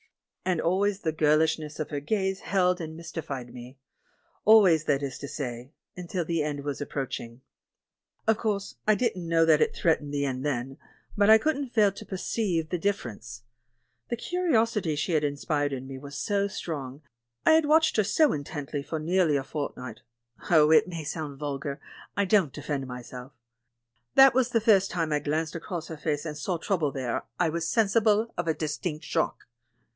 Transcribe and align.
And 0.43 0.59
always 0.59 1.01
the 1.01 1.11
girl 1.11 1.39
ishness 1.41 1.79
of 1.79 1.91
her 1.91 1.99
gaze 1.99 2.39
held 2.39 2.81
and 2.81 2.97
mystified 2.97 3.53
me— 3.53 3.77
al 4.47 4.61
ways, 4.63 4.85
that 4.85 5.03
is 5.03 5.19
to 5.19 5.27
say, 5.27 5.71
until 5.95 6.25
the 6.25 6.41
end 6.41 6.63
was 6.63 6.81
approach 6.81 7.19
ing. 7.19 7.41
Of 8.27 8.39
course, 8.39 8.75
I 8.87 8.95
didn't 8.95 9.27
know 9.29 9.45
that 9.45 9.61
it 9.61 9.75
threatened 9.75 10.11
the 10.11 10.25
end 10.25 10.43
then, 10.43 10.77
but 11.15 11.29
I 11.29 11.37
couldn't 11.37 11.69
fail 11.69 11.91
to 11.91 12.05
preceive 12.05 12.67
the 12.69 12.79
differ 12.79 13.09
ence. 13.09 13.43
The 14.09 14.17
curiosit}^ 14.17 14.97
she 14.97 15.11
had 15.11 15.23
inspired 15.23 15.71
in 15.71 15.87
me 15.87 15.99
was 15.99 16.17
so 16.17 16.47
strong, 16.47 17.03
I 17.45 17.51
had 17.51 17.67
watched 17.67 17.95
her 17.97 18.03
so 18.03 18.33
intently 18.33 18.81
for 18.81 18.99
near 18.99 19.25
ly 19.25 19.35
a 19.35 19.43
fortnight— 19.43 20.01
oh, 20.51 20.71
it 20.71 20.87
may 20.87 21.03
sound 21.03 21.37
vulgar; 21.37 21.79
I 22.17 22.25
don't 22.25 22.51
defend 22.51 22.87
myself— 22.87 23.33
that 24.15 24.33
the 24.33 24.59
first 24.61 24.89
time 24.89 25.13
I 25.13 25.19
glanced 25.19 25.53
across 25.53 25.91
at 25.91 25.99
her 25.99 26.03
face 26.03 26.25
and 26.25 26.35
saw 26.35 26.57
trouble 26.57 26.91
there 26.91 27.23
I 27.39 27.49
was 27.49 27.67
sensible 27.69 28.33
of 28.35 28.47
a 28.47 28.55
distinct 28.55 29.05
shock. 29.05 29.45